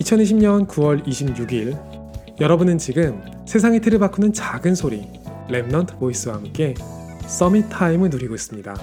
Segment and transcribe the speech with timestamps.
[0.00, 1.78] 2020년 9월 26일
[2.40, 5.06] 여러분은 지금 세상의 틀을 바꾸는 작은 소리
[5.48, 6.74] Remnant Voice와 함께
[7.26, 8.74] Summit Time을 누리고 있습니다.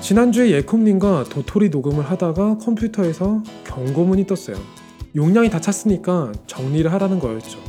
[0.00, 4.56] 지난주에 예콤님과 도토리 녹음을 하다가 컴퓨터에서 경고문이 떴어요.
[5.14, 7.60] 용량이 다 찼으니까 정리를 하라는 거였죠.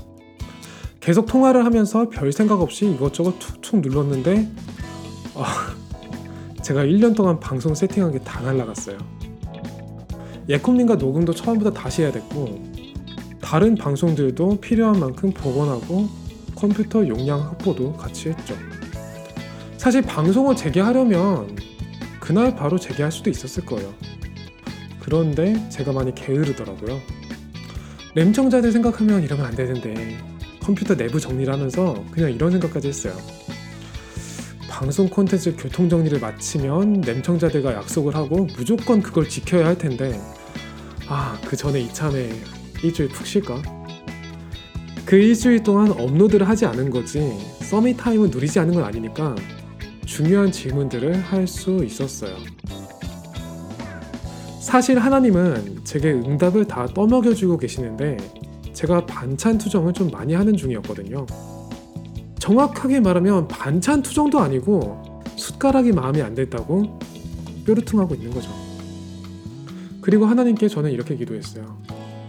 [0.99, 4.49] 계속 통화를 하면서 별 생각 없이 이것저것 툭툭 눌렀는데
[5.35, 5.75] 아,
[6.63, 8.97] 제가 1년 동안 방송 세팅한 게 다 날라갔어요.
[10.49, 12.61] 예콤님과 녹음도 처음부터 다시 해야 됐고
[13.41, 16.07] 다른 방송들도 필요한 만큼 복원하고
[16.55, 18.55] 컴퓨터 용량 확보도 같이 했죠.
[19.77, 21.57] 사실 방송을 재개하려면
[22.19, 23.93] 그날 바로 재개할 수도 있었을 거예요.
[25.01, 26.99] 그런데 제가 많이 게으르더라고요.
[28.15, 30.17] 램청자들 생각하면 이러면 안 되는데
[30.61, 33.13] 컴퓨터 내부 정리를 하면서 그냥 이런 생각까지 했어요.
[34.69, 40.19] 방송 콘텐츠 교통 정리를 마치면 램청자들과 약속을 하고 무조건 그걸 지켜야 할 텐데
[41.07, 42.29] 아 그 전에 이참에
[42.83, 43.61] 일주일 푹 쉴까?
[45.05, 49.35] 그 일주일 동안 업로드를 하지 않은 거지 Summit Time을 누리지 않은 건 아니니까
[50.05, 52.35] 중요한 질문들을 할 수 있었어요.
[54.61, 58.17] 사실 하나님은 제게 응답을 다 떠먹여주고 계시는데
[58.73, 61.25] 제가 반찬 투정을 좀 많이 하는 중이었거든요.
[62.39, 66.99] 정확하게 말하면 반찬 투정도 아니고 숟가락이 마음에 안 들다고
[67.65, 68.49] 뾰루퉁하고 있는 거죠.
[70.03, 71.77] 그리고 하나님께 저는 이렇게 기도했어요.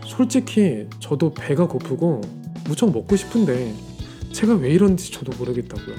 [0.06, 2.20] 솔직히 저도 배가 고프고
[2.66, 3.74] 무척 먹고 싶은데
[4.32, 5.96] 제가 왜 이런지 저도 모르겠다고요.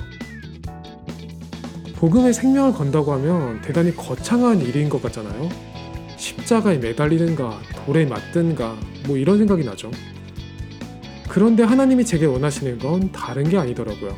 [1.97, 5.49] 복음의 생명을 건다고 하면 대단히 거창한 일인 것 같잖아요.
[6.15, 9.91] 십자가에 매달리든가 돌에 맞든가 뭐 이런 생각이 나죠.
[11.27, 14.15] 그런데 하나님이 제게 원하시는 건 다른 게 아니더라고요.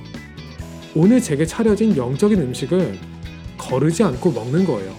[0.95, 2.99] 오늘 제게 차려진 영적인 음식을
[3.57, 4.93] 거르지 않고 먹는 거예요.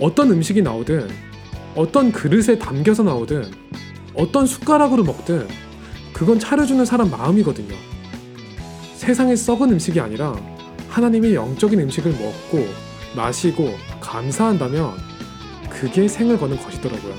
[0.00, 1.33] 어떤 음식이 나오든,
[1.74, 3.50] 어떤 그릇에 담겨서 나오든,
[4.14, 5.48] 어떤 숟가락으로 먹든,
[6.12, 7.74] 그건 차려주는 사람 마음이거든요.
[8.94, 10.36] 세상에 썩은 음식이 아니라
[10.88, 12.68] 하나님의 영적인 음식을 먹고,
[13.16, 14.92] 마시고, 감사한다면
[15.68, 17.14] 그게 생을 거는 것이더라고요.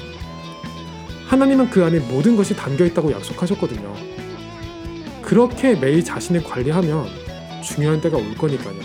[1.28, 3.94] 하나님은 그 안에 모든 것이 담겨 있다고 약속하셨거든요.
[5.22, 7.08] 그렇게 매일 자신을 관리하면
[7.62, 8.76] 중요한 때가 올 거니까요.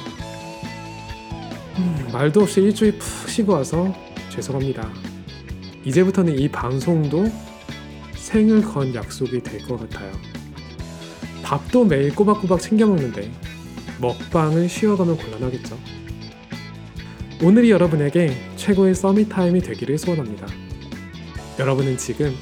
[1.79, 3.95] 음, 말도 없이 일주일 푹 쉬고 와서
[4.31, 5.10] 죄송합니다.
[5.85, 7.27] 이제부터는 이 방송도
[8.15, 10.13] 생을 건 약속이 될 것 같아요.
[11.43, 13.31] 밥도 매일 꼬박꼬박 챙겨 먹는데
[14.01, 15.79] 먹방을 쉬어가면 곤란하겠죠.
[17.43, 20.47] 오늘이 여러분에게 최고의 서밋 타임이 되기를 소원합니다.
[21.59, 22.35] 여러분은 지금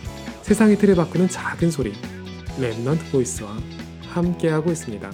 [0.43, 1.93] 세상의 틀을 바꾸는 작은 소리
[2.59, 3.57] 랩넌트 보이스와
[4.09, 5.11] 함께하고 있습니다.